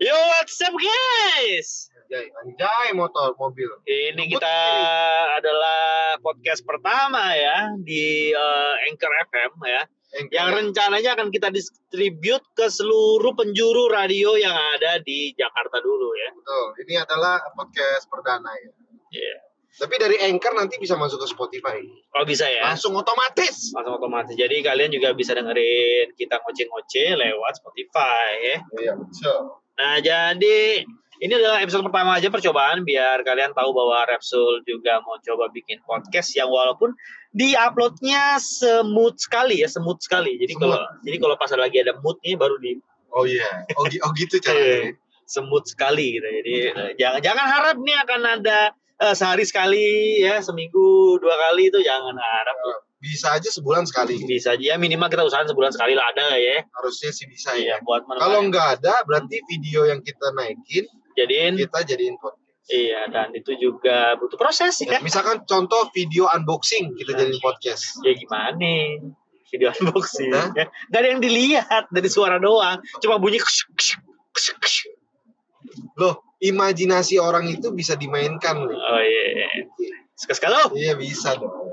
[0.00, 1.92] Yo, what's up guys?
[2.08, 3.68] Anjay, anjay motor, mobil.
[3.84, 4.56] Ini Ngebut kita
[5.36, 9.82] adalah podcast pertama ya di eh, Anchor FM ya.
[10.16, 10.32] Anchor.
[10.32, 16.32] Yang rencananya akan kita distribute ke seluruh penjuru radio yang ada di Jakarta dulu ya.
[16.32, 16.64] Betul.
[16.88, 18.72] Ini adalah podcast perdana ya.
[19.12, 19.36] Iya.
[19.84, 21.76] Tapi dari Anchor nanti bisa masuk ke Spotify.
[22.16, 22.72] Oh bisa ya?
[22.72, 23.68] Langsung otomatis.
[23.76, 24.32] Langsung otomatis.
[24.32, 28.56] Jadi kalian juga bisa dengerin kita ngoceh-ngoceh lewat Spotify ya.
[28.80, 29.60] Iya, betul.
[29.80, 30.84] Nah, jadi
[31.20, 35.80] ini adalah episode pertama aja percobaan biar kalian tahu bahwa Repsul juga mau coba bikin
[35.88, 36.92] podcast yang walaupun
[37.32, 40.36] di-uploadnya semut sekali ya, semut sekali.
[40.36, 42.76] Jadi kalau jadi kalau pas lagi ada moodnya baru di
[43.10, 43.66] Oh iya.
[43.74, 44.94] Oh, gi- oh gitu caranya.
[45.34, 46.28] semut sekali gitu.
[46.28, 48.58] Jadi eh, jangan jangan harap nih akan ada
[49.00, 52.56] eh, sehari sekali ya, seminggu dua kali itu jangan harap.
[53.00, 54.20] Bisa aja sebulan sekali.
[54.28, 56.60] Bisa aja ya, minimal kita usahain sebulan sekali lah ada ya.
[56.68, 57.84] Harusnya sih bisa Iya, ya.
[57.84, 58.04] buat.
[58.04, 60.84] Kalau nggak ada, berarti video yang kita naikin
[61.16, 62.38] jadiin kita jadiin podcast.
[62.70, 64.96] iya dan itu juga butuh proses ya.
[64.96, 67.98] Ya, misalkan contoh video unboxing kita jadiin podcast.
[68.06, 69.02] ya gimana nih
[69.50, 70.54] video unboxing Hah?
[70.54, 74.94] ya gak ada yang dilihat dari suara doang cuma bunyi kusyuk, kusyuk, kusyuk, kusyuk.
[75.98, 78.78] Loh, imajinasi orang itu bisa dimainkan nih.
[78.78, 79.46] oh iya
[80.14, 81.69] sekali lo Iya bisa dong.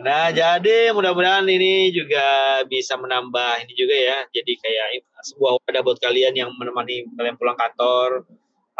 [0.00, 4.86] Nah jadi mudah-mudahan ini juga bisa menambah ini juga ya jadi kayak
[5.20, 8.24] sebuah wadah buat kalian yang menemani kalian pulang kantor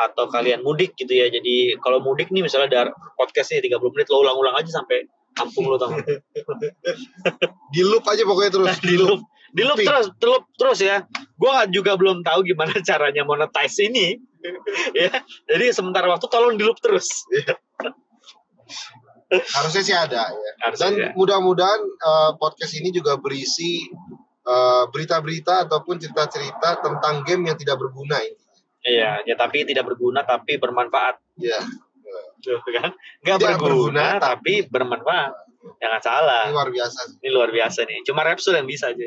[0.07, 1.29] atau kalian mudik gitu ya.
[1.29, 2.91] Jadi kalau mudik nih misalnya dari
[3.21, 5.05] podcastnya 30 menit lo ulang-ulang aja sampai
[5.37, 6.07] kampung lo tau nggak?
[7.75, 8.77] Di loop aja pokoknya terus.
[8.91, 9.21] di loop.
[9.51, 11.05] Di loop terus di loop terus ya.
[11.39, 14.19] Gue juga belum tahu gimana caranya monetize ini.
[14.97, 17.29] Ya jadi sementara waktu tolong di loop terus
[19.31, 20.53] Harusnya sih ada ya.
[20.67, 21.09] Harusnya Dan ada.
[21.15, 23.87] mudah-mudahan eh, podcast ini juga berisi
[24.43, 28.39] eh, berita-berita ataupun cerita-cerita tentang game yang tidak berguna ini.
[28.81, 31.21] iya ya tapi tidak berguna tapi bermanfaat.
[31.37, 31.61] Ya.
[32.41, 32.97] Tuh, kan?
[33.21, 35.33] Tidak berguna, berguna, tapi bermanfaat.
[35.77, 36.49] Jangan salah.
[36.49, 38.01] Ini luar biasa ini luar biasa nih.
[38.09, 39.05] Cuma Repsul yang bisa aja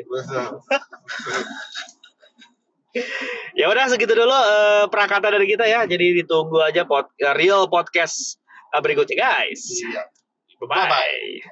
[3.58, 5.82] ya udah segitu dulu eh, prakata dari kita ya.
[5.82, 8.38] Jadi ditunggu aja pod, real podcast
[8.74, 8.84] have
[9.16, 9.80] guys.
[9.82, 10.02] Yeah.
[10.60, 10.74] Bye-bye.
[10.74, 11.50] Bye-bye.